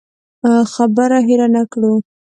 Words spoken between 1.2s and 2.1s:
هېره نه کړو.